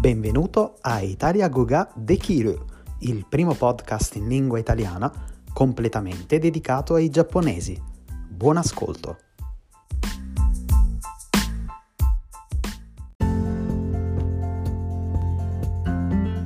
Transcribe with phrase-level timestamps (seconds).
[0.00, 2.56] Benvenuto a Italia Guga de Kiru,
[3.00, 5.12] il primo podcast in lingua italiana
[5.52, 7.76] completamente dedicato ai giapponesi.
[8.28, 9.16] Buon ascolto!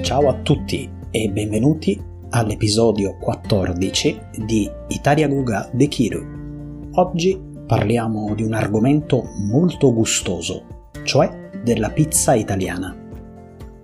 [0.00, 6.90] Ciao a tutti e benvenuti all'episodio 14 di Italia Guga de Kiru.
[6.94, 13.03] Oggi parliamo di un argomento molto gustoso, cioè della pizza italiana.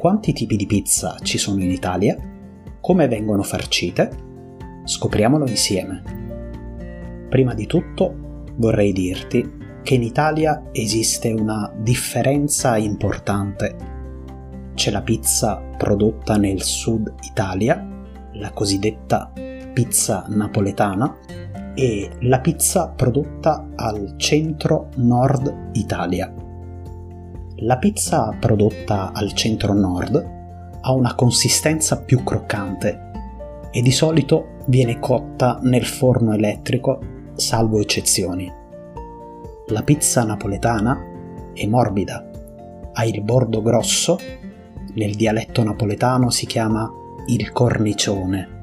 [0.01, 2.17] Quanti tipi di pizza ci sono in Italia?
[2.81, 4.11] Come vengono farcite?
[4.83, 7.27] Scopriamolo insieme.
[7.29, 13.77] Prima di tutto vorrei dirti che in Italia esiste una differenza importante.
[14.73, 17.87] C'è la pizza prodotta nel sud Italia,
[18.33, 21.15] la cosiddetta pizza napoletana,
[21.75, 26.49] e la pizza prodotta al centro-nord Italia
[27.63, 30.39] la pizza prodotta al centro-nord
[30.81, 33.09] ha una consistenza più croccante
[33.71, 37.01] e di solito viene cotta nel forno elettrico,
[37.35, 38.51] salvo eccezioni.
[39.67, 40.99] La pizza napoletana
[41.53, 42.31] è morbida,
[42.93, 44.19] ha il bordo grosso,
[44.95, 46.91] nel dialetto napoletano si chiama
[47.27, 48.59] il cornicione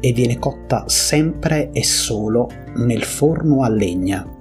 [0.00, 4.36] e viene cotta sempre e solo nel forno a legna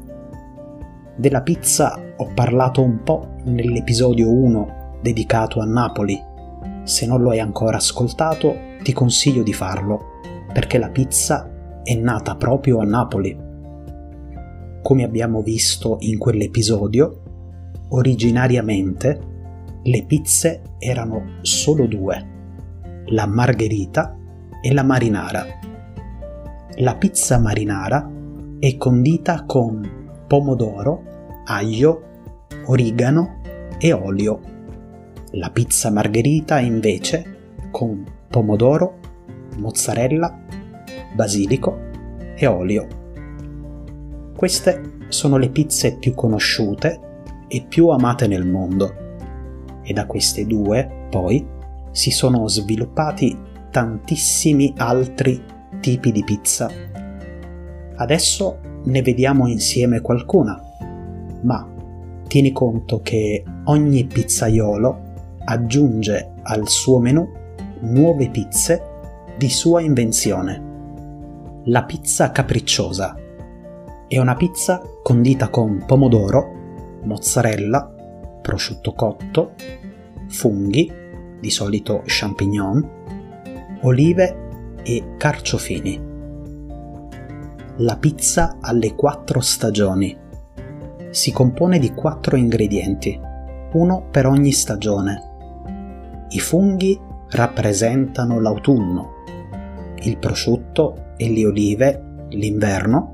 [1.18, 6.22] della pizza ho parlato un po' nell'episodio 1 dedicato a Napoli.
[6.84, 10.20] Se non lo hai ancora ascoltato, ti consiglio di farlo,
[10.54, 13.36] perché la pizza è nata proprio a Napoli.
[14.84, 17.22] Come abbiamo visto in quell'episodio,
[17.90, 19.20] originariamente
[19.82, 22.26] le pizze erano solo due,
[23.08, 24.16] la margherita
[24.62, 25.45] e la marinara.
[26.76, 28.08] La pizza marinara
[28.60, 29.97] è condita con
[30.28, 31.03] pomodoro,
[31.45, 32.03] aglio,
[32.66, 33.42] origano
[33.78, 34.39] e olio.
[35.31, 37.36] La pizza margherita invece
[37.71, 38.99] con pomodoro,
[39.58, 40.37] mozzarella,
[41.16, 41.80] basilico
[42.36, 42.87] e olio.
[44.36, 46.99] Queste sono le pizze più conosciute
[47.48, 49.05] e più amate nel mondo
[49.87, 51.48] e da queste due, poi,
[51.92, 53.36] si sono sviluppati
[53.71, 55.42] tantissimi altri
[55.80, 56.70] tipi di pizza.
[57.95, 60.61] Adesso ne vediamo insieme qualcuna,
[61.42, 61.67] ma
[62.27, 65.05] tieni conto che ogni pizzaiolo
[65.43, 67.27] aggiunge al suo menù
[67.81, 68.81] nuove pizze
[69.37, 70.64] di sua invenzione.
[71.65, 73.15] La pizza capricciosa
[74.08, 76.52] è una pizza condita con pomodoro,
[77.04, 77.93] mozzarella,
[78.42, 79.52] prosciutto cotto,
[80.30, 80.92] funghi,
[81.39, 82.89] di solito champignon,
[83.81, 84.45] olive
[84.83, 86.07] e carciofini
[87.80, 90.17] la pizza alle quattro stagioni.
[91.11, 93.20] Si compone di quattro ingredienti,
[93.73, 96.26] uno per ogni stagione.
[96.30, 96.99] I funghi
[97.30, 99.23] rappresentano l'autunno,
[100.02, 103.14] il prosciutto e le olive l'inverno,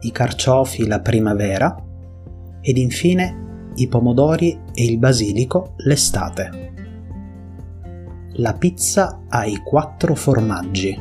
[0.00, 1.74] i carciofi la primavera
[2.60, 6.72] ed infine i pomodori e il basilico l'estate.
[8.34, 10.96] La pizza ha i quattro formaggi.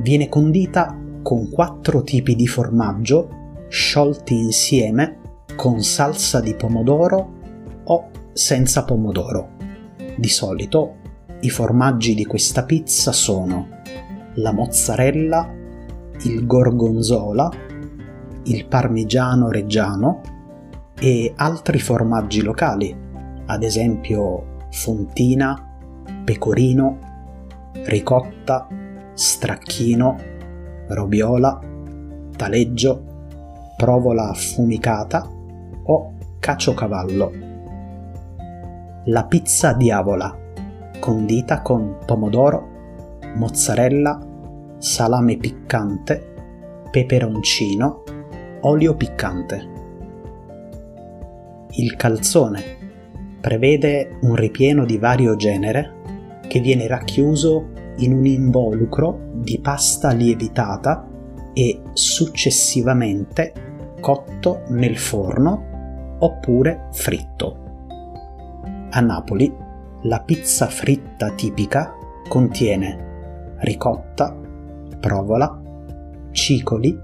[0.00, 5.20] Viene condita con quattro tipi di formaggio sciolti insieme
[5.56, 7.32] con salsa di pomodoro
[7.84, 9.50] o senza pomodoro.
[10.16, 10.96] Di solito
[11.40, 13.68] i formaggi di questa pizza sono
[14.34, 15.50] la mozzarella,
[16.24, 17.50] il gorgonzola,
[18.44, 20.20] il parmigiano reggiano
[20.98, 22.94] e altri formaggi locali,
[23.46, 25.78] ad esempio fontina,
[26.24, 26.98] pecorino,
[27.84, 28.68] ricotta,
[29.14, 30.31] stracchino
[30.88, 31.58] robiola,
[32.36, 33.04] taleggio,
[33.76, 35.28] provola affumicata
[35.84, 37.32] o caciocavallo.
[39.06, 40.36] La pizza diavola,
[41.00, 42.68] condita con pomodoro,
[43.34, 44.18] mozzarella,
[44.78, 46.34] salame piccante,
[46.90, 48.02] peperoncino,
[48.60, 49.70] olio piccante.
[51.70, 52.62] Il calzone
[53.40, 56.00] prevede un ripieno di vario genere
[56.46, 57.70] che viene racchiuso
[58.04, 61.08] in un involucro di pasta lievitata
[61.52, 63.52] e successivamente
[64.00, 67.58] cotto nel forno oppure fritto.
[68.90, 69.52] A Napoli
[70.02, 71.94] la pizza fritta tipica
[72.28, 74.36] contiene ricotta,
[74.98, 75.60] provola,
[76.32, 76.98] cicoli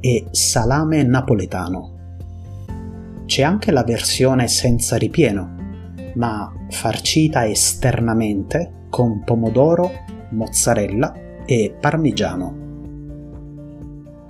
[0.00, 1.94] e salame napoletano.
[3.24, 5.54] C'è anche la versione senza ripieno,
[6.14, 9.90] ma farcita esternamente con pomodoro
[10.30, 12.64] mozzarella e parmigiano.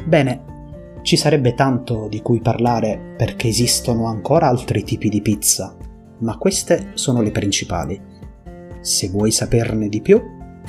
[0.04, 0.54] Bene,
[1.02, 5.76] ci sarebbe tanto di cui parlare perché esistono ancora altri tipi di pizza,
[6.18, 8.00] ma queste sono le principali.
[8.80, 10.20] Se vuoi saperne di più,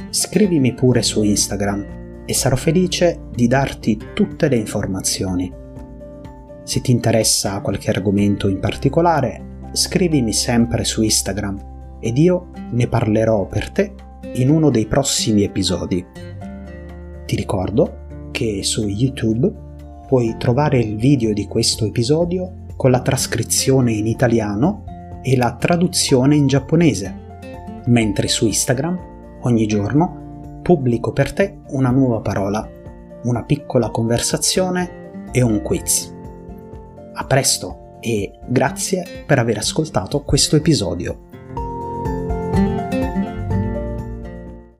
[0.09, 5.51] scrivimi pure su Instagram e sarò felice di darti tutte le informazioni.
[6.63, 13.45] Se ti interessa qualche argomento in particolare, scrivimi sempre su Instagram ed io ne parlerò
[13.47, 13.94] per te
[14.34, 16.06] in uno dei prossimi episodi.
[17.25, 19.52] Ti ricordo che su YouTube
[20.08, 24.84] puoi trovare il video di questo episodio con la trascrizione in italiano
[25.22, 27.25] e la traduzione in giapponese,
[27.88, 29.00] mentre su Instagram
[29.42, 32.69] ogni giorno pubblico per te una nuova parola,
[33.24, 36.14] una piccola conversazione e un quiz.
[37.14, 41.26] A presto e grazie per aver ascoltato questo episodio.